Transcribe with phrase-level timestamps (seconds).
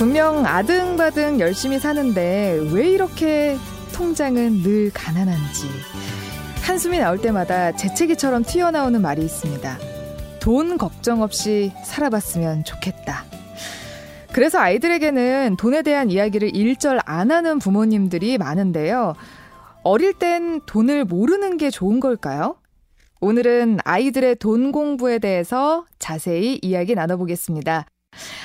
[0.00, 3.58] 분명 아등바등 열심히 사는데 왜 이렇게
[3.92, 5.66] 통장은 늘 가난한지
[6.62, 9.76] 한숨이 나올 때마다 재채기처럼 튀어나오는 말이 있습니다.
[10.40, 13.26] 돈 걱정 없이 살아봤으면 좋겠다.
[14.32, 19.12] 그래서 아이들에게는 돈에 대한 이야기를 일절 안 하는 부모님들이 많은데요.
[19.82, 22.56] 어릴 땐 돈을 모르는 게 좋은 걸까요?
[23.20, 27.84] 오늘은 아이들의 돈 공부에 대해서 자세히 이야기 나눠보겠습니다.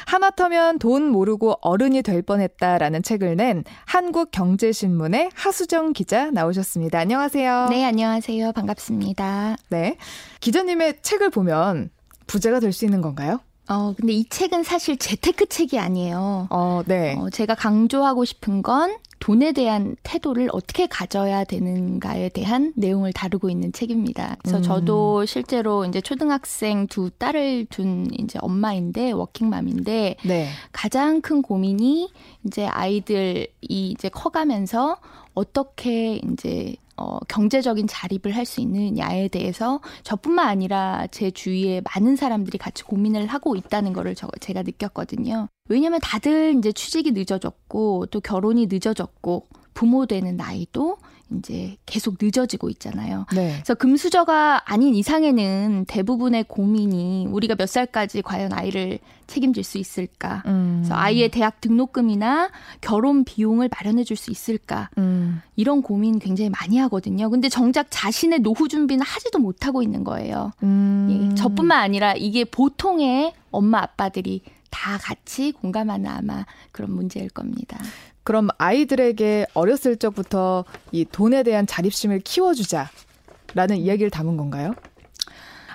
[0.08, 7.00] 하마터면 돈 모르고 어른이 될 뻔했다라는 책을 낸 한국경제신문의 하수정 기자 나오셨습니다.
[7.00, 7.68] 안녕하세요.
[7.70, 8.52] 네, 안녕하세요.
[8.54, 9.58] 반갑습니다.
[9.70, 9.98] 네.
[10.40, 11.90] 기자님의 책을 보면
[12.28, 13.40] 부자가 될 수 있는 건가요?
[13.68, 16.48] 어, 근데 이 책은 사실 재테크 책이 아니에요.
[16.50, 17.16] 어, 네.
[17.18, 23.72] 어, 제가 강조하고 싶은 건 돈에 대한 태도를 어떻게 가져야 되는가에 대한 내용을 다루고 있는
[23.72, 24.36] 책입니다.
[24.40, 24.62] 그래서 음.
[24.62, 30.48] 저도 실제로 이제 초등학생 두 딸을 둔 이제 엄마인데 워킹맘인데 네.
[30.72, 32.12] 가장 큰 고민이
[32.46, 34.98] 이제 아이들이 이제 커가면서
[35.34, 42.58] 어떻게 이제 어, 경제적인 자립을 할 수 있느냐에 대해서 저뿐만 아니라 제 주위에 많은 사람들이
[42.58, 45.48] 같이 고민을 하고 있다는 거를 저, 제가 느꼈거든요.
[45.68, 50.98] 왜냐면 다들 이제 취직이 늦어졌고 또 결혼이 늦어졌고 부모 되는 나이도
[51.38, 53.26] 이제 계속 늦어지고 있잖아요.
[53.34, 53.54] 네.
[53.56, 60.44] 그래서 금수저가 아닌 이상에는 대부분의 고민이 우리가 몇 살까지 과연 아이를 책임질 수 있을까?
[60.46, 60.82] 음.
[60.84, 62.50] 그래서 아이의 대학 등록금이나
[62.82, 64.90] 결혼 비용을 마련해 줄 수 있을까?
[64.98, 65.42] 음.
[65.56, 67.30] 이런 고민 굉장히 많이 하거든요.
[67.30, 70.52] 근데 정작 자신의 노후 준비는 하지도 못하고 있는 거예요.
[70.64, 71.30] 음.
[71.32, 74.42] 예, 저뿐만 아니라 이게 보통의 엄마 아빠들이
[74.76, 77.80] 다 같이 공감하는 아마 그런 문제일 겁니다.
[78.24, 84.76] 그럼 아이들에게 어렸을 적부터 이 돈에 대한 자립심을 키워주자라는 이야기를 담은 건가요?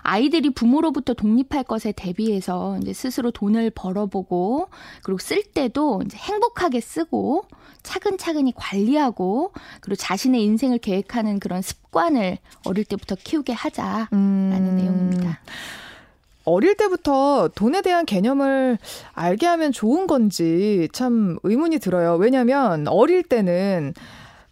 [0.02, 4.69] 아이들이 부모로부터 독립할 것에 대비해서 이제 스스로 돈을 벌어보고
[5.02, 7.44] 그리고 쓸 때도 이제 행복하게 쓰고
[7.82, 14.76] 차근차근히 관리하고 그리고 자신의 인생을 계획하는 그런 습관을 어릴 때부터 키우게 하자라는 음...
[14.76, 15.00] 내용입니다.
[16.50, 18.78] 어릴 때부터 돈에 대한 개념을
[19.12, 22.16] 알게 하면 좋은 건지 참 의문이 들어요.
[22.16, 23.94] 왜냐하면 어릴 때는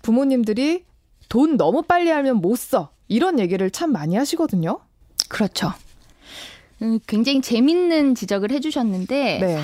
[0.03, 0.85] 부모님들이
[1.29, 2.91] 돈 너무 빨리 알면 못 써.
[3.09, 4.81] 이런 얘기를 참 많이 하시거든요.
[5.29, 5.73] 그렇죠.
[6.83, 9.63] 음, 굉장히 재밌는 지적을 해주셨는데, 네.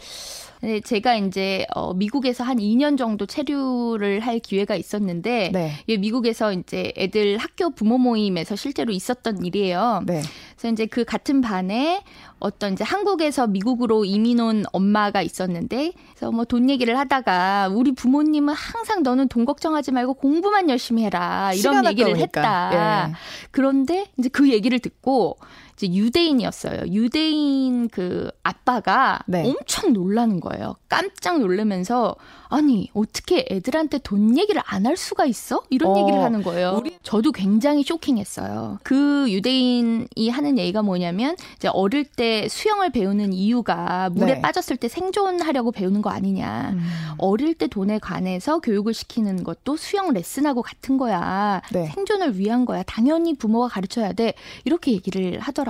[0.64, 5.72] 네, 제가 이제 어 미국에서 한 2년 정도 체류를 할 기회가 있었는데 네.
[5.88, 10.02] 예, 미국에서 이제 애들 학교 부모 모임에서 실제로 있었던 일이에요.
[10.06, 10.22] 네.
[10.56, 12.02] 그래서 이제 그 같은 반에
[12.38, 18.54] 어떤 이제 한국에서 미국으로 이민 온 엄마가 있었는데 그래서 뭐 돈 얘기를 하다가 우리 부모님은
[18.54, 22.40] 항상 너는 돈 걱정하지 말고 공부만 열심히 해라 이런 얘기를 아까우니까.
[22.70, 23.08] 했다.
[23.08, 23.12] 예.
[23.50, 25.36] 그런데 이제 그 얘기를 듣고
[25.76, 26.92] 이제 유대인이었어요.
[26.92, 29.42] 유대인 그 아빠가 네.
[29.44, 30.76] 엄청 놀라는 거예요.
[30.88, 32.14] 깜짝 놀라면서
[32.48, 35.62] 아니 어떻게 애들한테 돈 얘기를 안 할 수가 있어?
[35.70, 36.76] 이런 어, 얘기를 하는 거예요.
[36.78, 36.98] 우리...
[37.02, 38.80] 저도 굉장히 쇼킹했어요.
[38.82, 44.40] 그 유대인이 하는 얘기가 뭐냐면 이제 어릴 때 수영을 배우는 이유가 물에 네.
[44.42, 46.72] 빠졌을 때 생존하려고 배우는 거 아니냐.
[46.74, 46.82] 음.
[47.16, 51.62] 어릴 때 돈에 관해서 교육을 시키는 것도 수영 레슨하고 같은 거야.
[51.72, 51.86] 네.
[51.86, 52.82] 생존을 위한 거야.
[52.82, 54.34] 당연히 부모가 가르쳐야 돼.
[54.66, 55.63] 이렇게 얘기를 하더라고요.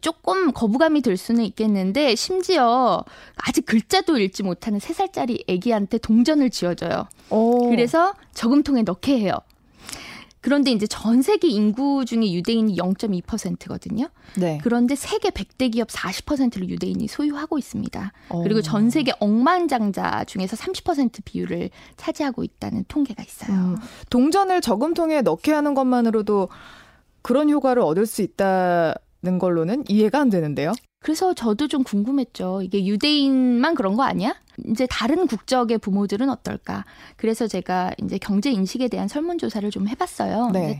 [0.00, 3.04] 조금 거부감이 들 수는 있겠는데 심지어
[3.36, 7.08] 아직 글자도 읽지 못하는 3살짜리 애기 아기한테 동전을 지어줘요.
[7.30, 7.70] 오.
[7.70, 9.32] 그래서 저금통에 넣게 해요.
[10.40, 14.08] 그런데 이제 전 세계 인구 중에 유대인이 0.2%거든요.
[14.36, 14.58] 네.
[14.64, 18.12] 그런데 세계 100대 기업 40%를 유대인이 소유하고 있습니다.
[18.30, 18.42] 오.
[18.42, 23.56] 그리고 전 세계 억만장자 중에서 30% 비율을 차지하고 있다는 통계가 있어요.
[23.56, 23.76] 음,
[24.10, 26.48] 동전을 저금통에 넣게 하는 것만으로도
[27.22, 30.72] 그런 효과를 얻을 수 있다는 걸로는 이해가 안 되는데요.
[31.00, 32.62] 그래서 저도 좀 궁금했죠.
[32.62, 34.36] 이게 유대인만 그런 거 아니야?
[34.68, 36.84] 이제 다른 국적의 부모들은 어떨까?
[37.16, 40.50] 그래서 제가 이제 경제 인식에 대한 설문조사를 좀 해봤어요.
[40.52, 40.78] 네.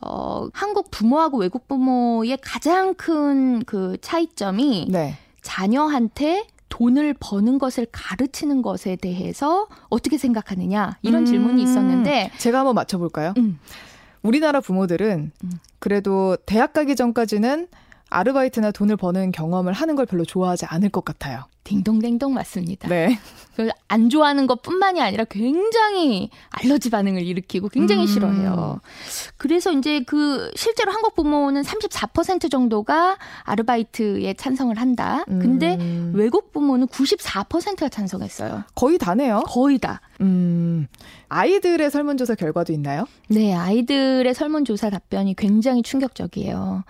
[0.00, 5.18] 어, 한국 부모하고 외국 부모의 가장 큰 그 차이점이 네.
[5.42, 12.74] 자녀한테 돈을 버는 것을 가르치는 것에 대해서 어떻게 생각하느냐 이런 음, 질문이 있었는데 제가 한번
[12.74, 13.34] 맞춰볼까요?
[13.38, 13.58] 음.
[14.22, 15.50] 우리나라 부모들은 음.
[15.78, 17.68] 그래도 대학 가기 전까지는
[18.10, 21.44] 아르바이트나 돈을 버는 경험을 하는 걸 별로 좋아하지 않을 것 같아요.
[21.68, 22.88] 딩동댕동 맞습니다.
[22.88, 23.18] 네.
[23.88, 28.06] 안 좋아하는 것 뿐만이 아니라 굉장히 알러지 반응을 일으키고 굉장히 음.
[28.06, 28.80] 싫어해요.
[29.36, 35.24] 그래서 이제 그 실제로 한국 부모는 34% 정도가 아르바이트에 찬성을 한다.
[35.26, 36.12] 근데 음.
[36.14, 38.64] 외국 부모는 94%가 찬성했어요.
[38.74, 39.42] 거의 다네요.
[39.46, 40.00] 거의 다.
[40.20, 40.86] 음.
[41.28, 43.06] 아이들의 설문조사 결과도 있나요?
[43.28, 46.84] 네, 아이들의 설문조사 답변이 굉장히 충격적이에요.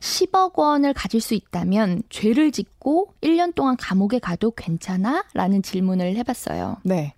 [0.00, 5.24] 10억 원을 가질 수 있다면 죄를 짓고 1년 동안 감옥에 가도 괜찮아?
[5.34, 6.78] 라는 질문을 해봤어요.
[6.82, 7.12] 네.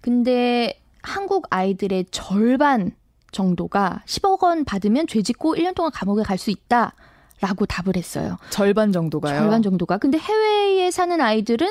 [0.00, 2.92] 근데 한국 아이들의 절반
[3.30, 6.94] 정도가 10억 원 받으면 죄 짓고 1년 동안 감옥에 갈 수 있다.
[7.42, 8.36] 라고 답을 했어요.
[8.50, 9.38] 절반 정도가요?
[9.38, 9.96] 절반 정도가.
[9.98, 11.68] 근데 해외에 사는 아이들은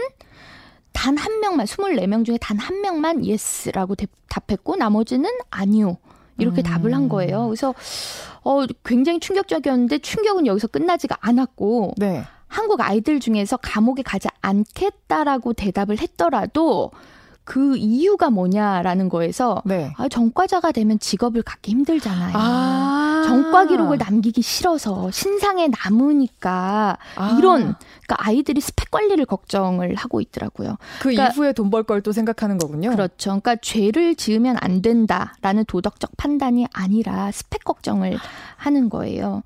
[0.94, 3.95] 단 한 명만, 24명 중에 단 한 명만 yes라고
[4.30, 5.98] 답했고, 나머지는 아니요.
[6.39, 6.63] 이렇게 음.
[6.63, 7.45] 답을 한 거예요.
[7.48, 7.75] 그래서,
[8.44, 12.24] 어, 굉장히 충격적이었는데, 충격은 여기서 끝나지가 않았고, 네.
[12.49, 16.91] 한국 아이들 중에서 감옥에 가지 않겠다라고 대답을 했더라도,
[17.49, 19.91] 그 이유가 뭐냐라는 거에서 네.
[19.97, 22.33] 아, 전과자가 되면 직업을 갖기 힘들잖아요.
[22.35, 27.73] 아~ 전과 기록을 남기기 싫어서 신상에 남으니까 아~ 이런
[28.05, 30.77] 그러니까 아이들이 스펙 관리를 걱정을 하고 있더라고요.
[30.99, 32.91] 그 그러니까, 이후에 돈 벌 걸 또 생각하는 거군요.
[32.91, 33.31] 그렇죠.
[33.31, 38.17] 그러니까 죄를 지으면 안 된다라는 도덕적 판단이 아니라 스펙 걱정을
[38.57, 39.41] 하는 거예요.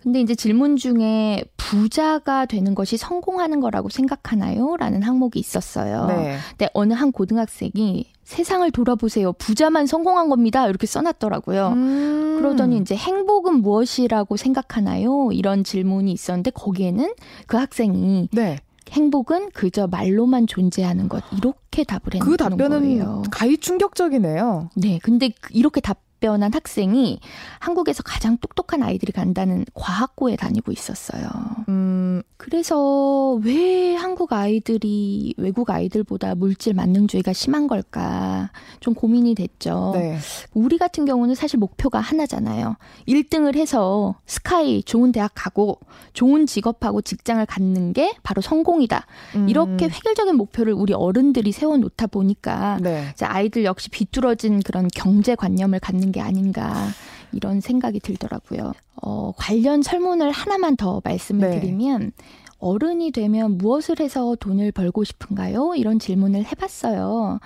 [0.00, 4.76] 근데 이제 질문 중에 부자가 되는 것이 성공하는 거라고 생각하나요?
[4.76, 6.06] 라는 항목이 있었어요.
[6.06, 6.38] 네.
[6.50, 9.32] 근데 어느 한 고등학 생이 세상을 돌아보세요.
[9.32, 10.68] 부자만 성공한 겁니다.
[10.68, 11.68] 이렇게 써놨더라고요.
[11.68, 12.36] 음.
[12.38, 15.30] 그러더니 이제 행복은 무엇이라고 생각하나요?
[15.32, 17.14] 이런 질문이 있었는데 거기에는
[17.46, 18.58] 그 학생이 네.
[18.90, 23.22] 행복은 그저 말로만 존재하는 것 이렇게 답을 했는 그 답변은 거예요.
[23.30, 24.70] 가히 충격적이네요.
[24.76, 27.20] 네, 근데 이렇게 답 답변한 학생이
[27.60, 31.28] 한국에서 가장 똑똑한 아이들이 간다는 과학고에 다니고 있었어요.
[31.68, 32.22] 음.
[32.36, 38.50] 그래서 왜 한국 아이들이 외국 아이들보다 물질 만능주의가 심한 걸까
[38.80, 39.92] 좀 고민이 됐죠.
[39.94, 40.18] 네.
[40.54, 42.76] 우리 같은 경우는 사실 목표가 하나잖아요.
[43.08, 45.80] 1등을 해서 스카이 좋은 대학 가고
[46.12, 49.06] 좋은 직업하고 직장을 갖는 게 바로 성공이다.
[49.34, 49.48] 음.
[49.48, 53.12] 이렇게 획일적인 목표를 우리 어른들이 세워놓다 보니까 네.
[53.20, 56.88] 아이들 역시 비뚤어진 그런 경제관념을 갖는 있는 게 아닌가
[57.32, 58.72] 이런 생각이 들더라고요.
[59.02, 61.60] 어, 관련 설문을 하나만 더 말씀을 네.
[61.60, 62.12] 드리면
[62.58, 65.74] 어른이 되면 무엇을 해서 돈을 벌고 싶은가요?
[65.76, 67.38] 이런 질문을 해봤어요.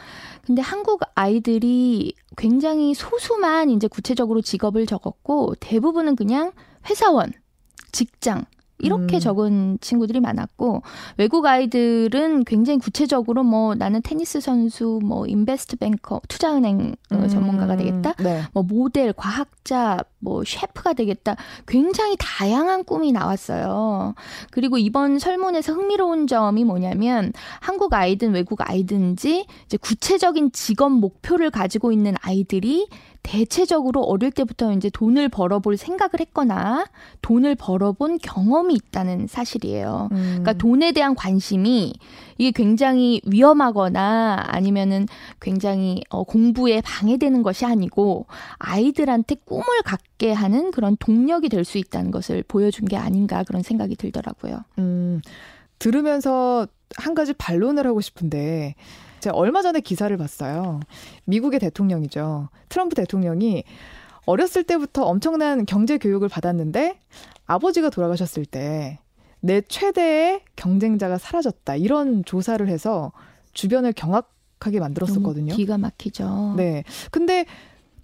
[0.46, 6.52] 근데 한국 아이들이 굉장히 소수만 이제 구체적으로 직업을 적었고 대부분은 그냥
[6.88, 7.32] 회사원,
[7.90, 8.46] 직장,
[8.82, 9.20] 이렇게 음.
[9.20, 10.82] 적은 친구들이 많았고
[11.16, 17.28] 외국 아이들은 굉장히 구체적으로 뭐 나는 테니스 선수, 뭐 인베스트 뱅커, 투자은행 어, 음.
[17.28, 18.12] 전문가가 되겠다.
[18.14, 18.42] 네.
[18.52, 21.36] 뭐 모델, 과학자, 뭐 셰프가 되겠다.
[21.66, 24.14] 굉장히 다양한 꿈이 나왔어요.
[24.50, 31.92] 그리고 이번 설문에서 흥미로운 점이 뭐냐면 한국 아이든 외국 아이든지 이제 구체적인 직업 목표를 가지고
[31.92, 32.88] 있는 아이들이
[33.22, 36.84] 대체적으로 어릴 때부터 이제 돈을 벌어볼 생각을 했거나
[37.22, 40.08] 돈을 벌어본 경험이 있다는 사실이에요.
[40.12, 40.16] 음.
[40.16, 41.94] 그러니까 돈에 대한 관심이
[42.38, 45.06] 이게 굉장히 위험하거나 아니면은
[45.40, 48.26] 굉장히 어, 공부에 방해되는 것이 아니고
[48.58, 53.94] 아이들한테 꿈을 갖게 하는 그런 동력이 될 수 있다는 것을 보여준 게 아닌가 그런 생각이
[53.94, 54.64] 들더라고요.
[54.78, 55.20] 음,
[55.78, 56.66] 들으면서
[56.96, 58.74] 한 가지 반론을 하고 싶은데
[59.22, 60.80] 제가 얼마 전에 기사를 봤어요.
[61.24, 62.48] 미국의 대통령이죠.
[62.68, 63.64] 트럼프 대통령이
[64.26, 66.98] 어렸을 때부터 엄청난 경제 교육을 받았는데
[67.46, 68.98] 아버지가 돌아가셨을 때
[69.42, 71.74] 내 최대의 경쟁자가 사라졌다.
[71.76, 73.12] 이런 조사를 해서
[73.52, 75.54] 주변을 경악하게 만들었었거든요.
[75.54, 76.54] 기가 막히죠.
[76.56, 76.84] 네.
[77.10, 77.44] 근데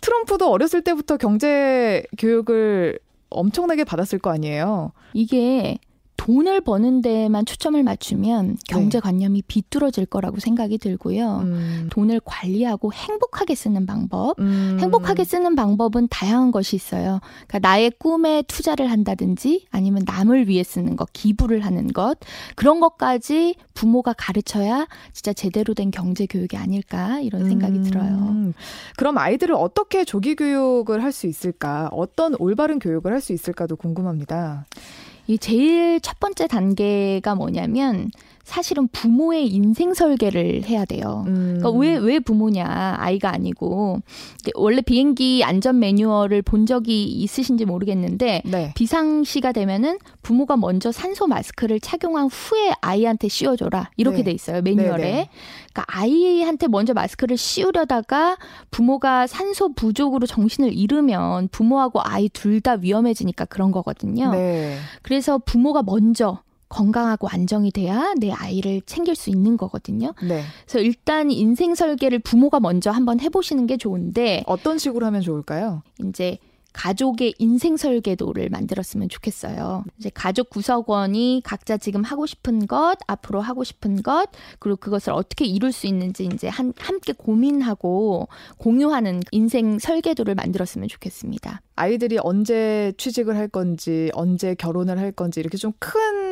[0.01, 2.99] 트럼프도 어렸을 때부터 경제 교육을
[3.31, 4.93] 엄청나게 받았을 거 아니에요.
[5.15, 5.79] 이게
[6.19, 9.47] 돈을 버는 데만 초점을 맞추면 경제관념이 네.
[9.47, 11.39] 비뚤어질 거라고 생각이 들고요.
[11.45, 11.89] 음.
[11.91, 14.39] 돈을 관리하고 행복하게 쓰는 방법.
[14.41, 14.77] 음.
[14.81, 17.21] 행복하게 쓰는 방법은 다양한 것이 있어요.
[17.47, 22.19] 그러니까 나의 꿈에 투자를 한다든지 아니면 남을 위해 쓰는 것, 기부를 하는 것.
[22.57, 27.83] 그런 것까지 부모가 가르쳐야 진짜 제대로 된 경제 교육이 아닐까 이런 생각이 음.
[27.85, 28.53] 들어요.
[28.97, 31.89] 그럼 아이들을 어떻게 조기 교육을 할 수 있을까?
[31.93, 34.67] 어떤 올바른 교육을 할 수 있을까도 궁금합니다.
[35.29, 38.11] 이 제일 첫 번째 단계가 뭐냐면
[38.49, 41.25] 사실은 부모의 인생 설계를 해야 돼요.
[41.27, 41.59] 음.
[41.59, 44.01] 그러니까 왜, 왜 부모냐, 아이가 아니고.
[44.55, 48.73] 원래 비행기 안전 매뉴얼을 본 적이 있으신지 모르겠는데, 네.
[48.75, 53.91] 비상시가 되면은 부모가 먼저 산소 마스크를 착용한 후에 아이한테 씌워줘라.
[53.99, 54.25] 이렇게 네.
[54.25, 54.97] 돼 있어요, 매뉴얼에.
[54.97, 55.31] 네, 네.
[55.73, 58.39] 그러니까 아이한테 먼저 마스크를 씌우려다가
[58.71, 64.33] 부모가 산소 부족으로 정신을 잃으면 부모하고 아이 둘 다 위험해지니까 그런 거거든요.
[64.33, 64.77] 네.
[65.03, 70.15] 그래서 부모가 먼저 건강하고 안정이 돼야 내 아이를 챙길 수 있는 거거든요.
[70.23, 70.43] 네.
[70.67, 75.83] 그래서 일단 인생 설계를 부모가 먼저 한번 해보시는 게 좋은데 어떤 식으로 하면 좋을까요?
[76.05, 76.39] 이제
[76.79, 79.85] 가족의 인생 설계도를 만들었으면 좋겠어요.
[79.99, 84.29] 이제 가족 구성원이 각자 지금 하고 싶은 것, 앞으로 하고 싶은 것,
[84.61, 91.63] 그리고 그것을 어떻게 이룰 수 있는지 이제 한, 함께 고민하고 공유하는 인생 설계도를 만들었으면 좋겠습니다.
[91.75, 96.28] 아이들이 언제 취직을 할 건지, 언제 결혼을 할 건지 이렇게 좀큰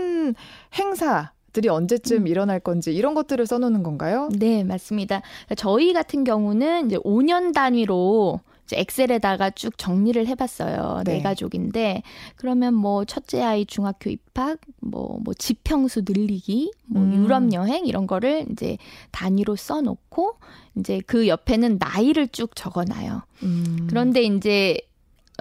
[0.74, 2.26] 행사 것들이 언제쯤 음.
[2.26, 4.28] 일어날 건지 이런 것들을 써놓는 건가요?
[4.38, 5.22] 네, 맞습니다.
[5.56, 11.02] 저희 같은 경우는 이제 5년 단위로 이제 엑셀에다가 쭉 정리를 해봤어요.
[11.04, 11.14] 네.
[11.14, 12.02] 네 가족인데
[12.36, 17.14] 그러면 뭐 첫째 아이 중학교 입학, 뭐뭐 뭐 지평수 늘리기, 뭐 음.
[17.14, 18.76] 유럽 여행 이런 거를 이제
[19.12, 20.36] 단위로 써놓고
[20.76, 23.22] 이제 그 옆에는 나이를 쭉 적어놔요.
[23.44, 23.86] 음.
[23.88, 24.78] 그런데 이제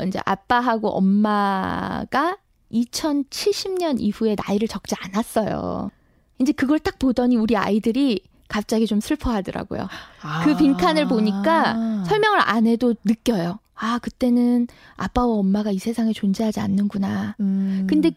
[0.06, 2.38] 이제 아빠하고 엄마가
[2.76, 5.92] 2070년 이후에 나이를 적지 않았어요.
[6.40, 9.88] 이제 그걸 딱 보더니 우리 아이들이 갑자기 좀 슬퍼하더라고요.
[10.22, 10.46] 아.
[10.46, 13.60] 그 빈칸을 보니까 설명을 안 해도 느껴요.
[13.76, 17.36] 아, 그때는 아빠와 엄마가 이 세상에 존재하지 않는구나.
[17.40, 17.88] 음.
[17.90, 18.12] 근데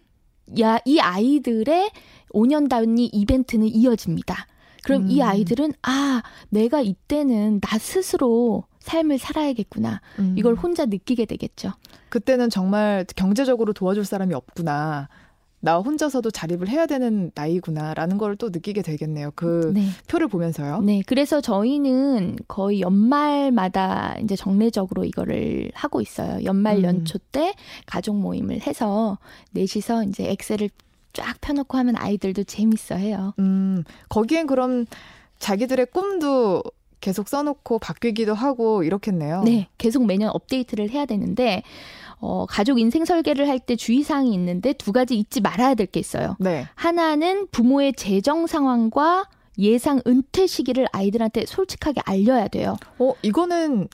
[0.61, 1.91] 야, 이 아이들의
[2.33, 4.47] 5년 단위 이벤트는 이어집니다.
[4.83, 5.11] 그럼 음.
[5.11, 10.01] 이 아이들은 아, 내가 이때는 나 스스로 삶을 살아야겠구나.
[10.19, 10.35] 음.
[10.39, 11.73] 이걸 혼자 느끼게 되겠죠.
[12.09, 15.09] 그때는 정말 경제적으로 도와줄 사람이 없구나.
[15.61, 19.33] 나 혼자서도 자립을 해야 되는 나이구나라는 걸 또 느끼게 되겠네요.
[19.35, 19.89] 그 네.
[20.07, 20.81] 표를 보면서요.
[20.83, 21.03] 네.
[21.07, 26.45] 그래서 저희는 거의 연말마다 이제 정례적으로 이거를 하고 있어요.
[26.45, 26.83] 연말 음.
[26.85, 27.55] 연초 때
[27.87, 29.19] 가족 모임을 해서
[29.51, 30.71] 넷이서 이제 엑셀을
[31.13, 33.35] 쫙 펴놓고 하면 아이들도 재밌어 해요.
[33.41, 33.83] 음.
[34.09, 34.87] 거기엔 그럼
[35.41, 36.63] 자기들의 꿈도
[37.01, 39.43] 계속 써놓고 바뀌기도 하고 이렇겠네요.
[39.45, 41.63] 네, 계속 매년 업데이트를 해야 되는데
[42.21, 46.37] 어, 가족 인생 설계를 할 때 주의사항이 있는데 두 가지 잊지 말아야 될 게 있어요.
[46.41, 46.67] 네.
[46.75, 49.27] 하나는 부모의 재정 상황과
[49.59, 52.77] 예상 은퇴 시기를 아이들한테 솔직하게 알려야 돼요.
[52.99, 53.89] 어, 이거는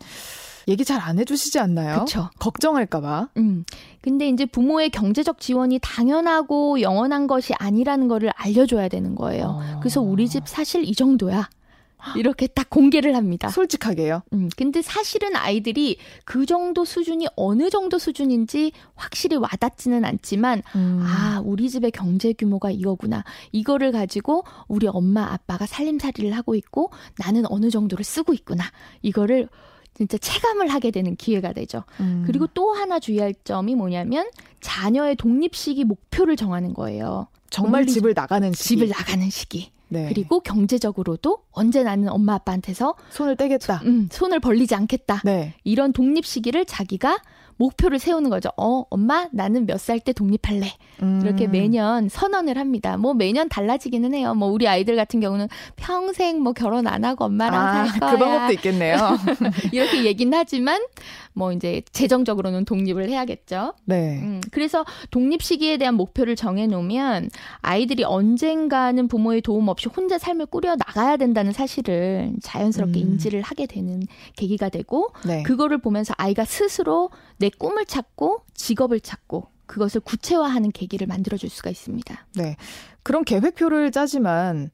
[0.69, 2.01] 얘기 잘 안 해주시지 않나요?
[2.01, 2.31] 그쵸.
[2.39, 3.29] 걱정할까봐.
[3.37, 3.65] 음.
[4.01, 9.59] 근데 이제 부모의 경제적 지원이 당연하고 영원한 것이 아니라는 거를 알려줘야 되는 거예요.
[9.61, 9.81] 어.
[9.81, 11.49] 그래서 우리 집 사실 이 정도야.
[12.17, 13.49] 이렇게 딱 공개를 합니다.
[13.49, 14.23] 솔직하게요.
[14.33, 21.03] 음, 근데 사실은 아이들이 그 정도 수준이 어느 정도 수준인지 확실히 와닿지는 않지만, 음.
[21.05, 23.25] 아, 우리 집의 경제 규모가 이거구나.
[23.53, 28.65] 이거를 가지고 우리 엄마, 아빠가 살림살이를 하고 있고, 나는 어느 정도를 쓰고 있구나.
[29.03, 29.49] 이거를
[29.97, 31.85] 진짜 체감을 하게 되는 기회가 되죠.
[32.01, 32.25] 음.
[32.27, 34.29] 그리고 또 하나 주의할 점이 뭐냐면,
[34.61, 37.29] 자녀의 독립 시기 목표를 정하는 거예요.
[37.51, 38.69] 정말 집을 나가는 시기.
[38.71, 39.71] 집을 나가는 시기.
[39.89, 40.07] 네.
[40.09, 43.83] 그리고 경제적으로도 언제 나는 엄마 아빠한테서 손을 떼겠다.
[43.85, 45.23] 음, 손을 벌리지 않겠다.
[45.25, 45.55] 네.
[45.65, 47.19] 이런 독립 시기를 자기가
[47.57, 48.51] 목표를 세우는 거죠.
[48.57, 50.67] 어, 엄마, 나는 몇 살 때 독립할래.
[51.03, 51.21] 음.
[51.25, 52.97] 이렇게 매년 선언을 합니다.
[52.97, 54.35] 뭐 매년 달라지기는 해요.
[54.35, 58.11] 뭐 우리 아이들 같은 경우는 평생 뭐 결혼 안 하고 엄마랑 아, 살 거야.
[58.13, 58.97] 그 방법도 있겠네요.
[59.73, 60.81] 이렇게 얘기는 하지만
[61.33, 63.75] 뭐 이제 재정적으로는 독립을 해야겠죠.
[63.85, 64.21] 네.
[64.23, 67.31] 음, 그래서 독립 시기에 대한 목표를 정해 놓으면
[67.61, 73.09] 아이들이 언젠가는 부모의 도움 없이 혼자 삶을 꾸려 나가야 된다는 사실을 자연스럽게 음.
[73.09, 74.03] 인지를 하게 되는
[74.37, 75.43] 계기가 되고 네.
[75.43, 81.71] 그거를 보면서 아이가 스스로 내 꿈을 찾고 직업을 찾고 그것을 구체화하는 계기를 만들어 줄 수가
[81.71, 82.27] 있습니다.
[82.37, 82.57] 네.
[83.03, 84.71] 그런 계획표를 짜지만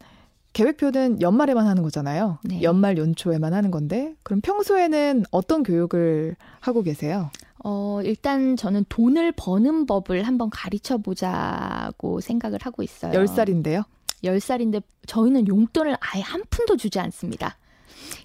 [0.52, 2.38] 계획표는 연말에만 하는 거잖아요.
[2.44, 2.62] 네.
[2.62, 7.30] 연말 연초에만 하는 건데 그럼 평소에는 어떤 교육을 하고 계세요?
[7.62, 13.12] 어, 일단 저는 돈을 버는 법을 한번 가르쳐 보자고 생각을 하고 있어요.
[13.12, 13.84] 10살인데요?
[14.24, 17.56] 10살인데 저희는 용돈을 아예 한 푼도 주지 않습니다.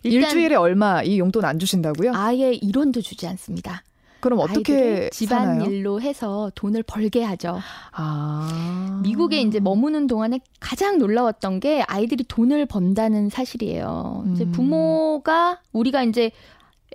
[0.03, 2.13] 일주일에 얼마 이 용돈 안 주신다고요?
[2.15, 3.83] 아예 1원도 주지 않습니다.
[4.25, 7.59] 그럼 어떻게 집안 일로 해서 돈을 벌게 하죠.
[7.91, 8.99] 아.
[9.03, 14.23] 미국에 이제 머무는 동안에 가장 놀라웠던 게 아이들이 돈을 번다는 사실이에요.
[14.25, 14.33] 음.
[14.33, 16.31] 이제 부모가 우리가 이제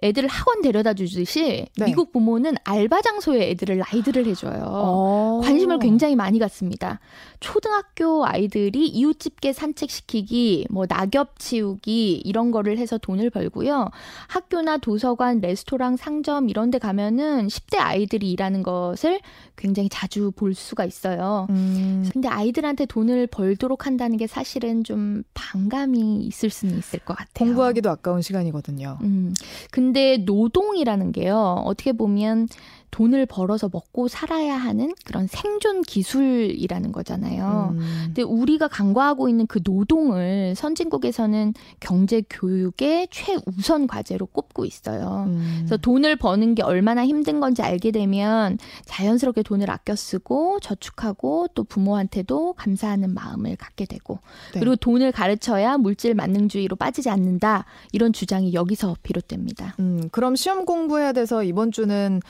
[0.02, 1.84] 애들을 학원 데려다 주듯이 네.
[1.84, 4.62] 미국 부모는 알바 장소에 애들을 아이들을 해줘요.
[4.64, 4.66] 오.
[4.66, 5.40] 어.
[5.44, 6.98] 관심을 굉장히 많이 갖습니다.
[7.40, 13.88] 초등학교 아이들이 이웃집게 산책시키기, 뭐 낙엽 치우기 이런 거를 해서 돈을 벌고요.
[14.28, 19.20] 학교나 도서관, 레스토랑, 상점 이런 데 가면은 10대 아이들이 일하는 것을
[19.56, 21.46] 굉장히 자주 볼 수가 있어요.
[21.50, 22.08] 음.
[22.12, 27.46] 근데 아이들한테 돈을 벌도록 한다는 게 사실은 좀 반감이 있을 수는 있을 것 같아요.
[27.46, 28.98] 공부하기도 아까운 시간이거든요.
[29.02, 29.32] 음.
[29.70, 31.62] 근데 노동이라는 게요.
[31.64, 32.48] 어떻게 보면
[32.90, 37.74] 돈을 벌어서 먹고 살아야 하는 그런 생존 기술이라는 거잖아요.
[37.74, 38.02] 음.
[38.06, 45.24] 근데 우리가 간과하고 있는 그 노동을 선진국에서는 경제 교육의 최우선 과제로 꼽고 있어요.
[45.28, 45.56] 음.
[45.60, 51.64] 그래서 돈을 버는 게 얼마나 힘든 건지 알게 되면 자연스럽게 돈을 아껴 쓰고 저축하고 또
[51.64, 54.18] 부모한테도 감사하는 마음을 갖게 되고
[54.52, 54.60] 네.
[54.60, 57.64] 그리고 돈을 가르쳐야 물질 만능주의로 빠지지 않는다.
[57.92, 59.76] 이런 주장이 여기서 비롯됩니다.
[59.78, 62.20] 음, 그럼 시험 공부해야 돼서 이번 주는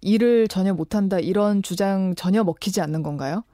[0.00, 3.44] 일을 전혀 못한다 이런 주장 전혀 먹히지 않는 건가요?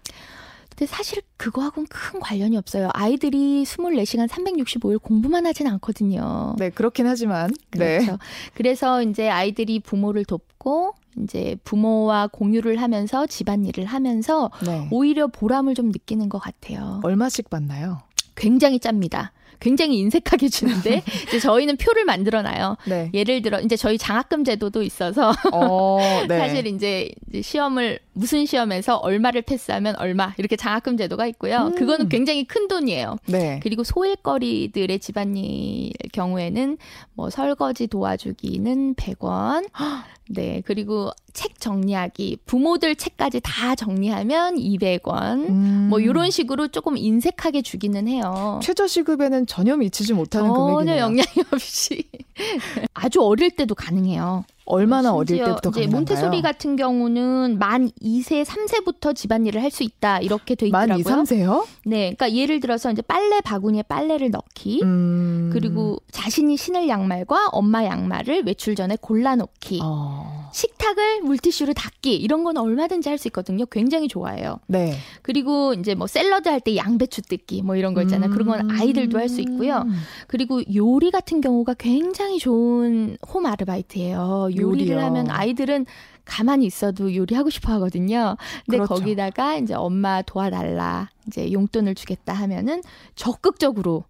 [0.70, 2.90] 근데 사실 그거하고는 큰 관련이 없어요.
[2.94, 6.56] 아이들이 24시간 365일 공부만 하진 않거든요.
[6.58, 7.50] 네, 그렇긴 하지만.
[7.70, 7.98] 네.
[7.98, 8.12] 그렇죠.
[8.12, 8.18] 네.
[8.54, 14.88] 그래서 이제 아이들이 부모를 돕고 이제 부모와 공유를 하면서 집안일을 하면서 네.
[14.90, 17.00] 오히려 보람을 좀 느끼는 것 같아요.
[17.04, 18.00] 얼마씩 받나요?
[18.34, 19.32] 굉장히 짭니다.
[19.64, 22.76] 굉장히 인색하게 주는데 이제 저희는 표를 만들어 놔요.
[22.85, 23.11] 네.
[23.14, 26.37] 예를 들어 이제 저희 장학금 제도도 있어서 어, 네.
[26.38, 31.66] 사실 이제 시험을 무슨 시험에서 얼마를 패스하면 얼마 이렇게 장학금 제도가 있고요.
[31.66, 31.75] 음.
[31.75, 33.16] 그거는 굉장히 큰 돈이에요.
[33.26, 33.61] 네.
[33.62, 36.78] 그리고 소일거리들의 집안일 경우에는
[37.14, 39.68] 뭐 설거지 도와주기는 100원.
[40.30, 40.62] 네.
[40.64, 45.49] 그리고 책 정리하기, 부모들 책까지 다 정리하면 200원.
[45.49, 45.87] 음.
[45.90, 48.61] 뭐 이런 식으로 조금 인색하게 주기는 해요.
[48.62, 50.85] 최저 시급에는 전혀 미치지 못하는 전혀 금액이네요.
[50.85, 52.04] 전혀 영향이 없이
[52.94, 54.44] 아주 어릴 때도 가능해요.
[54.66, 55.90] 얼마나 어릴 때부터 가능한가요?
[55.90, 60.88] 몬테소리 같은 경우는 만 2세, 3세부터 집안일을 할 수 있다 이렇게 돼 있더라고요.
[60.92, 61.64] 만 2, 3세요?
[61.85, 65.50] 네, 그러니까 예를 들어서 이제 빨래 바구니에 빨래를 넣기, 음...
[65.52, 70.50] 그리고 자신이 신을 양말과 엄마 양말을 외출 전에 골라놓기, 어...
[70.52, 73.66] 식탁을 물티슈로 닦기 이런 건 얼마든지 할 수 있거든요.
[73.66, 74.61] 굉장히 좋아해요.
[74.68, 74.94] 네.
[75.23, 78.30] 그리고 이제 뭐 샐러드 할 때 양배추 뜯기 뭐 이런 거 있잖아요.
[78.30, 78.33] 음...
[78.33, 79.85] 그런 건 아이들도 할 수 있고요.
[80.28, 84.49] 그리고 요리 같은 경우가 굉장히 좋은 홈 아르바이트예요.
[84.56, 85.06] 요리를 요리요.
[85.06, 85.87] 하면 아이들은
[86.25, 88.37] 가만히 있어도 요리하고 싶어 하거든요.
[88.64, 88.94] 근데 그렇죠.
[88.94, 92.82] 거기다가 이제 엄마 도와달라, 이제 용돈을 주겠다 하면은
[93.14, 94.04] 적극적으로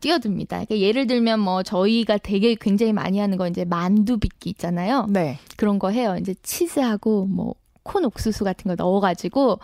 [0.00, 0.64] 뛰어듭니다.
[0.64, 5.06] 그러니까 예를 들면 뭐 저희가 되게 굉장히 많이 하는 거 이제 만두 빚기 있잖아요.
[5.08, 5.38] 네.
[5.56, 6.16] 그런 거 해요.
[6.20, 7.54] 이제 치즈하고 뭐
[7.86, 9.60] 콘 옥수수 같은 거 넣어가지고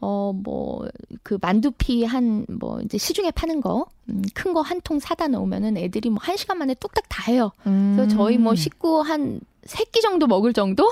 [0.00, 0.86] 어, 뭐,
[1.22, 5.76] 그 만두피 한, 뭐, 이제 시중에 파는 거, 음, 큰 거 한 통 사다 놓으면은
[5.76, 7.50] 애들이 뭐 한 시간 만에 뚝딱 다 해요.
[7.66, 7.94] 음.
[7.96, 10.90] 그래서 저희 뭐 식구 한 세끼 정도 먹을 정도?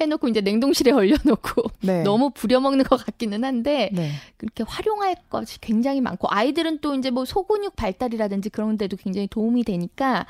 [0.00, 2.02] 해놓고 이제 냉동실에 얼려놓고 네.
[2.02, 4.12] 너무 부려먹는 것 같기는 한데 네.
[4.38, 9.64] 그렇게 활용할 것이 굉장히 많고 아이들은 또 이제 뭐 소근육 발달이라든지 그런 데도 굉장히 도움이
[9.64, 10.24] 되니까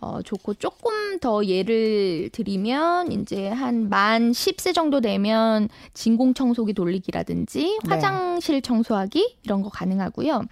[0.00, 7.78] 어 좋고 조금 더 예를 들이면 이제 한 만 10세 정도 되면 진공 청소기 돌리기라든지
[7.84, 7.88] 네.
[7.88, 8.60] 화장실 네.
[8.60, 10.42] 청소하기 이런 거 가능하고요.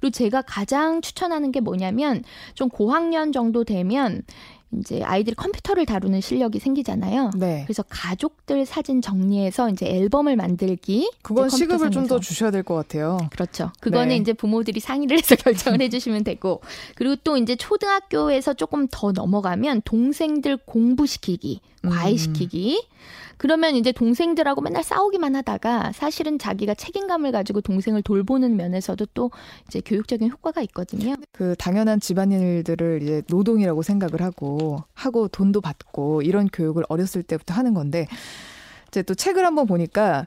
[0.00, 2.22] 그리고 제가 가장 추천하는 게 뭐냐면
[2.54, 4.22] 좀 고학년 정도 되면
[4.78, 7.32] 이제 아이들이 컴퓨터를 다루는 실력이 생기잖아요.
[7.36, 7.62] 네.
[7.66, 11.10] 그래서 가족들 사진 정리해서 이제 앨범을 만들기.
[11.22, 13.18] 그건 시급을 좀 더 주셔야 될 것 같아요.
[13.30, 13.72] 그렇죠.
[13.80, 14.16] 그거는 네.
[14.16, 16.60] 이제 부모들이 상의를 해서 결정을 해주시면 되고,
[16.94, 22.76] 그리고 또 이제 초등학교에서 조금 더 넘어가면 동생들 공부시키기, 과외시키기.
[22.76, 23.10] 음.
[23.40, 29.30] 그러면 이제 동생들하고 맨날 싸우기만 하다가 사실은 자기가 책임감을 가지고 동생을 돌보는 면에서도 또
[29.66, 31.14] 이제 교육적인 효과가 있거든요.
[31.32, 37.72] 그 당연한 집안일들을 이제 노동이라고 생각을 하고 하고 돈도 받고 이런 교육을 어렸을 때부터 하는
[37.72, 38.06] 건데
[38.88, 40.26] 이제 또 책을 한번 보니까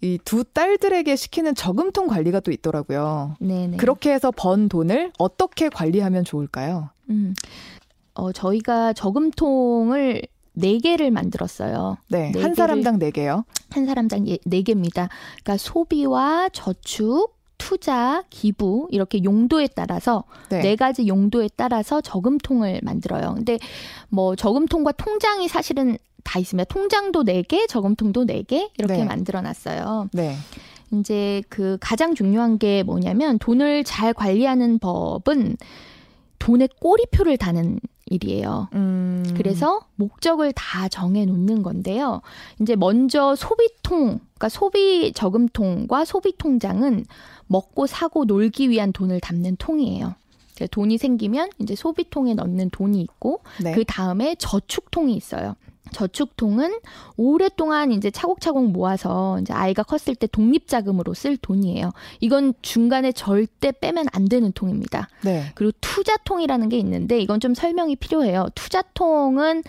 [0.00, 3.34] 이두 딸들에게 시키는 저금통 관리가 또 있더라고요.
[3.38, 3.76] 네네.
[3.76, 6.88] 그렇게 해서 번 돈을 어떻게 관리하면 좋을까요?
[7.10, 7.34] 음.
[8.14, 10.22] 어, 저희가 저금통을
[10.56, 11.98] 4개를 만들었어요.
[12.08, 12.32] 네.
[12.32, 13.44] 4한 사람당 4개요?
[13.70, 15.08] 한 사람당 4개입니다.
[15.42, 20.60] 그러니까 소비와 저축, 투자, 기부 이렇게 용도에 따라서 네.
[20.60, 23.34] 네 가지 용도에 따라서 저금통을 만들어요.
[23.34, 23.58] 근데
[24.08, 26.66] 뭐 저금통과 통장이 사실은 다 있습니다.
[26.72, 29.04] 통장도 4개, 저금통도 4개 이렇게 네.
[29.04, 30.08] 만들어 놨어요.
[30.12, 30.36] 네.
[30.92, 35.56] 이제 그 가장 중요한 게 뭐냐면 돈을 잘 관리하는 법은
[36.38, 38.68] 돈의 꼬리표를 다는 일이에요.
[38.74, 39.24] 음.
[39.36, 42.22] 그래서 목적을 다 정해 놓는 건데요.
[42.60, 47.04] 이제 먼저 소비통, 그러니까 소비 저금통과 소비 통장은
[47.48, 50.14] 먹고 사고 놀기 위한 돈을 담는 통이에요.
[50.70, 53.72] 돈이 생기면 이제 소비통에 넣는 돈이 있고 네.
[53.72, 55.54] 그 다음에 저축통이 있어요.
[55.92, 56.78] 저축통은
[57.16, 61.92] 오랫동안 이제 차곡차곡 모아서 이제 아이가 컸을 때 독립자금으로 쓸 돈이에요.
[62.20, 65.08] 이건 중간에 절대 빼면 안 되는 통입니다.
[65.22, 65.52] 네.
[65.54, 68.48] 그리고 투자통이라는 게 있는데 이건 좀 설명이 필요해요.
[68.54, 69.62] 투자통은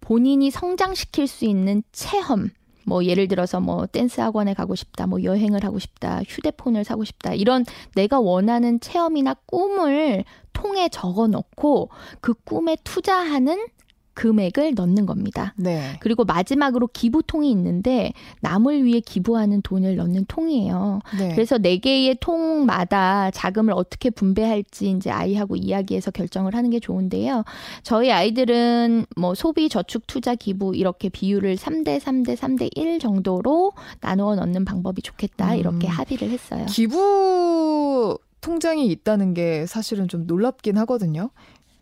[0.00, 2.50] 본인이 성장시킬 수 있는 체험,
[2.84, 7.34] 뭐 예를 들어서 뭐 댄스 학원에 가고 싶다, 뭐 여행을 하고 싶다, 휴대폰을 사고 싶다
[7.34, 13.66] 이런 내가 원하는 체험이나 꿈을 통에 적어 놓고 그 꿈에 투자하는
[14.14, 15.54] 금액을 넣는 겁니다.
[15.56, 15.96] 네.
[16.00, 21.00] 그리고 마지막으로 기부통이 있는데 남을 위해 기부하는 돈을 넣는 통이에요.
[21.18, 21.34] 네.
[21.34, 27.44] 그래서 네 개의 통마다 자금을 어떻게 분배할지 이제 아이하고 이야기해서 결정을 하는 게 좋은데요.
[27.82, 34.34] 저희 아이들은 뭐 소비, 저축, 투자, 기부 이렇게 비율을 3대 3대 3대 1 정도로 나누어
[34.34, 35.54] 넣는 방법이 좋겠다.
[35.54, 35.58] 음.
[35.58, 36.66] 이렇게 합의를 했어요.
[36.68, 41.30] 기부 통장이 있다는 게 사실은 좀 놀랍긴 하거든요.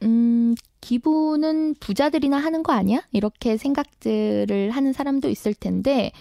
[0.02, 3.02] 음, 기부는 부자들이나 하는 거 아니야?
[3.12, 6.12] 이렇게 생각들을 하는 사람도 있을 텐데,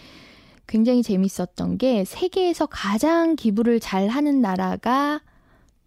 [0.68, 5.22] 굉장히 재밌었던 게 세계에서 가장 기부를 잘 하는 나라가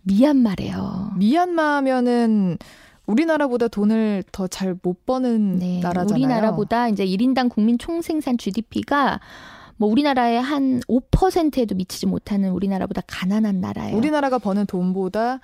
[0.02, 1.12] 미얀마래요.
[1.16, 2.58] 미얀마면은
[3.06, 6.14] 우리나라보다 돈을 더 잘 못 버는 네, 나라잖아요.
[6.14, 9.20] 우리나라보다 이제 1인당 국민 총생산 GDP가
[9.76, 13.96] 뭐 우리나라의 한 5%에도 미치지 못하는 우리나라보다 가난한 나라예요.
[13.96, 15.40] 우리나라가 버는 돈보다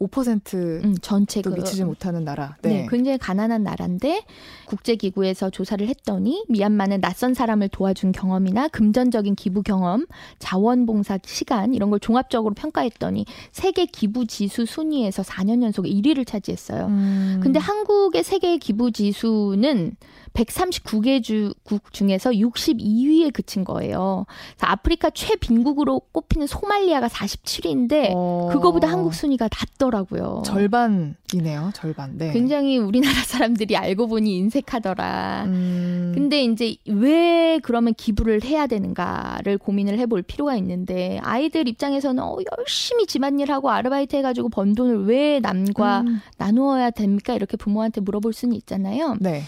[0.00, 2.56] 5% 음, 전체도 그, 미치지 못하는 나라.
[2.62, 2.68] 네.
[2.68, 2.86] 네.
[2.88, 4.24] 굉장히 가난한 나라인데
[4.66, 10.06] 국제기구에서 조사를 했더니 미얀마는 낯선 사람을 도와준 경험이나 금전적인 기부 경험,
[10.38, 16.86] 자원봉사 시간 이런 걸 종합적으로 평가했더니 세계 기부 지수 순위에서 4년 연속 1위를 차지했어요.
[16.86, 17.40] 음.
[17.42, 19.96] 근데 한국의 세계 기부 지수는
[20.34, 24.24] 139개 주 국 중에서 62위에 그친 거예요.
[24.60, 28.48] 아프리카 최빈국으로 꼽히는 소말리아가 47위인데 어...
[28.52, 30.42] 그거보다 한국 순위가 낮더라고요.
[30.46, 31.72] 절반이네요.
[31.74, 32.16] 절반.
[32.16, 32.32] 네.
[32.32, 35.44] 굉장히 우리나라 사람들이 알고 보니 인색하더라.
[35.46, 36.12] 음...
[36.14, 43.06] 근데 이제 왜 그러면 기부를 해야 되는가를 고민을 해볼 필요가 있는데 아이들 입장에서는 어, 열심히
[43.06, 46.20] 집안일하고 아르바이트 해가지고 번 돈을 왜 남과 음...
[46.38, 47.34] 나누어야 됩니까?
[47.34, 49.16] 이렇게 부모한테 물어볼 수는 있잖아요.
[49.20, 49.42] 네.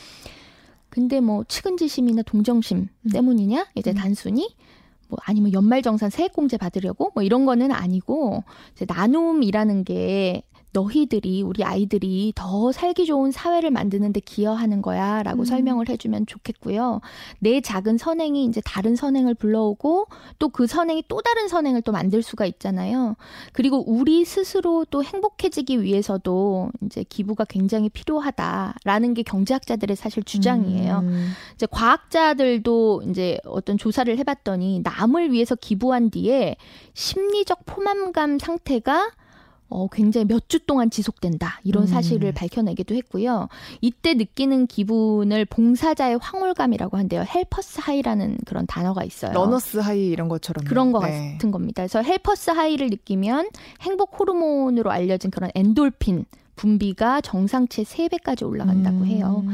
[0.90, 3.10] 근데 뭐 측은지심이나 동정심 음.
[3.10, 3.68] 때문이냐?
[3.76, 3.94] 이제 음.
[3.94, 4.54] 단순히
[5.08, 10.42] 뭐 아니면 연말정산 세액공제 받으려고 뭐 이런 거는 아니고 이제 나눔이라는 게
[10.72, 15.44] 너희들이 우리 아이들이 더 살기 좋은 사회를 만드는데 기여하는 거야라고 음.
[15.44, 17.00] 설명을 해주면 좋겠고요.
[17.38, 20.06] 내 작은 선행이 이제 다른 선행을 불러오고
[20.38, 23.16] 또 그 선행이 또 다른 선행을 또 만들 수가 있잖아요.
[23.52, 30.98] 그리고 우리 스스로 또 행복해지기 위해서도 이제 기부가 굉장히 필요하다라는 게 경제학자들의 사실 주장이에요.
[30.98, 31.32] 음.
[31.54, 36.56] 이제 과학자들도 이제 어떤 조사를 해봤더니 남을 위해서 기부한 뒤에
[36.94, 39.10] 심리적 포만감 상태가
[39.70, 41.60] 어, 굉장히 몇 주 동안 지속된다.
[41.64, 41.86] 이런 음.
[41.86, 43.48] 사실을 밝혀내기도 했고요.
[43.80, 47.24] 이때 느끼는 기분을 봉사자의 황홀감이라고 한대요.
[47.32, 49.32] helper's high라는 그런 단어가 있어요.
[49.32, 50.64] runner's high 이런 것처럼.
[50.64, 51.32] 그런 거 네.
[51.34, 51.82] 같은 겁니다.
[51.82, 53.48] 그래서 helper's high를 느끼면
[53.82, 56.24] 행복 호르몬으로 알려진 그런 엔돌핀,
[56.60, 59.04] 분비가 정상치 3배까지 올라간다고 음.
[59.06, 59.44] 해요.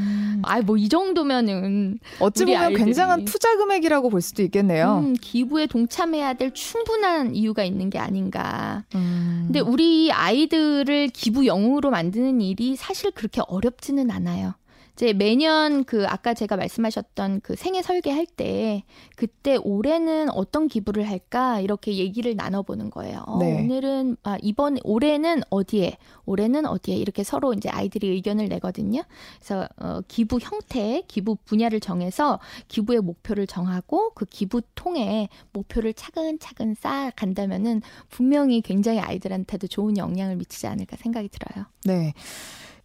[0.42, 2.75] 아, 뭐 이 정도면은 어찌 보면.
[2.75, 5.03] 굉장한 투자 금액이라고 볼 수도 있겠네요.
[5.05, 8.85] 음, 기부에 동참해야 될 충분한 이유가 있는 게 아닌가.
[8.97, 9.45] 음.
[9.47, 14.55] 근데 우리 아이들을 기부 영웅으로 만드는 일이 사실 그렇게 어렵지는 않아요.
[14.97, 18.83] 이제 매년 그 아까 제가 말씀하셨던 그 생애 설계할 때
[19.15, 23.23] 그때 올해는 어떤 기부를 할까 이렇게 얘기를 나눠보는 거예요.
[23.27, 23.63] 어, 네.
[23.63, 29.03] 오늘은 아 이번 올해는 어디에 올해는 어디에 이렇게 서로 이제 아이들이 의견을 내거든요.
[29.37, 36.75] 그래서 어, 기부 형태, 기부 분야를 정해서 기부의 목표를 정하고 그 기부 통에 목표를 차근차근
[36.75, 41.67] 쌓아 간다면은 분명히 굉장히 아이들한테도 좋은 영향을 미치지 않을까 생각이 들어요.
[41.85, 42.15] 네.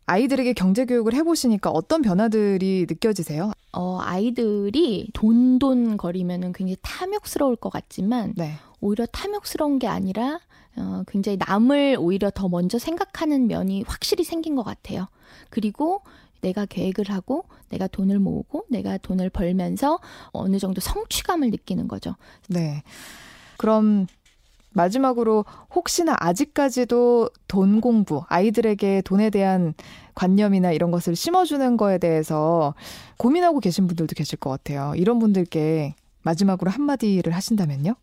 [0.05, 3.51] 아이들에게 경제 교육을 해보시니까 어떤 변화들이 느껴지세요?
[3.71, 8.53] 어, 아이들이 돈돈 거리면은 굉장히 탐욕스러울 것 같지만 네.
[8.81, 10.39] 오히려 탐욕스러운 게 아니라
[10.75, 15.07] 어, 굉장히 남을 오히려 더 먼저 생각하는 면이 확실히 생긴 것 같아요.
[15.49, 16.01] 그리고
[16.41, 19.99] 내가 계획을 하고 내가 돈을 모으고 내가 돈을 벌면서
[20.31, 22.15] 어느 정도 성취감을 느끼는 거죠.
[22.49, 22.83] 네.
[23.57, 24.07] 그럼
[24.73, 29.73] 마지막으로 혹시나 아직까지도 돈 공부, 아이들에게 돈에 대한
[30.15, 32.73] 관념이나 이런 것을 심어주는 거에 대해서
[33.17, 34.93] 고민하고 계신 분들도 계실 것 같아요.
[34.95, 37.95] 이런 분들께 마지막으로 한마디를 하신다면요?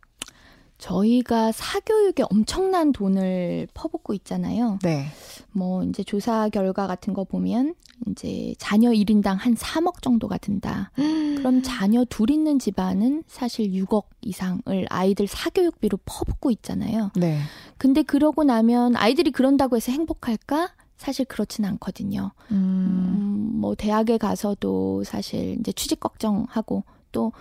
[0.79, 4.79] 저희가 사교육에 엄청난 돈을 퍼붓고 있잖아요.
[4.83, 5.07] 네.
[5.53, 7.75] 뭐 이제 조사 결과 같은 거 보면
[8.09, 10.93] 이제 자녀 1인당 한 3억 정도가 든다.
[10.95, 17.11] 그럼 자녀 둘 있는 집안은 사실 6억 이상을 아이들 사교육비로 퍼붓고 있잖아요.
[17.17, 17.41] 네.
[17.77, 20.71] 근데 그러고 나면 아이들이 그런다고 해서 행복할까?
[20.97, 22.33] 사실 그렇지는 않거든요.
[22.51, 22.57] 음.
[22.57, 27.33] 음, 뭐 대학에 가서도 사실 이제 취직 걱정하고 또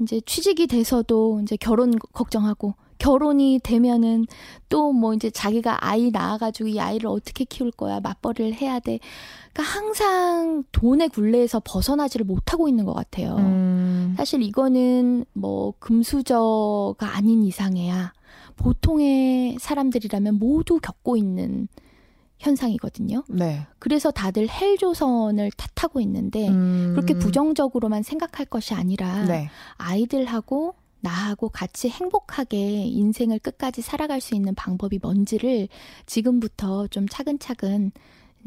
[0.00, 4.26] 이제 취직이 돼서도 이제 결혼 걱정하고 결혼이 되면은
[4.68, 8.98] 또 뭐 이제 자기가 아이 낳아가지고 이 아이를 어떻게 키울 거야 맞벌이를 해야 돼.
[9.52, 13.36] 그러니까 항상 돈의 굴레에서 벗어나지를 못하고 있는 것 같아요.
[13.38, 14.14] 음.
[14.16, 18.12] 사실 이거는 뭐 금수저가 아닌 이상해야
[18.56, 21.68] 보통의 사람들이라면 모두 겪고 있는
[22.40, 23.22] 현상이거든요.
[23.28, 23.66] 네.
[23.78, 26.92] 그래서 다들 헬조선을 탓하고 있는데 음.
[26.94, 29.48] 그렇게 부정적으로만 생각할 것이 아니라 네.
[29.76, 35.68] 아이들하고 나하고 같이 행복하게 인생을 끝까지 살아갈 수 있는 방법이 뭔지를
[36.06, 37.92] 지금부터 좀 차근차근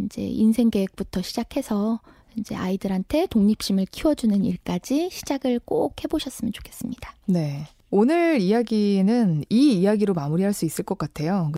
[0.04, 2.00] 이제 인생 계획부터 시작해서
[2.36, 7.14] 이제 아이들한테 독립심을 키워주는 일까지 시작을 꼭 해보셨으면 좋겠습니다.
[7.26, 7.68] 네.
[7.92, 11.52] 오늘 이야기는 이 이야기로 마무리할 수 있을 것 같아요.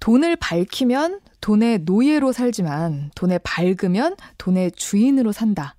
[0.00, 5.74] 돈을 밝히면 돈의 노예로 살지만 돈에 밝으면 돈의 주인으로 산다.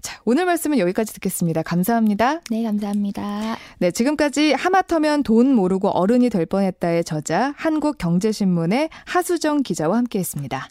[0.00, 1.62] 자, 오늘 말씀은 여기까지 듣겠습니다.
[1.62, 2.40] 감사합니다.
[2.50, 3.56] 네, 감사합니다.
[3.78, 10.68] 네, 지금까지 하마터면 돈 모르고 어른이 될 뻔했다의 저자 한국경제신문의 하수정 기자와 함께했습니다.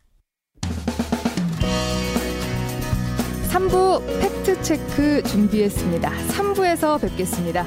[3.49, 6.11] 3부 팩트체크 준비했습니다.
[6.11, 7.65] 3부에서 뵙겠습니다.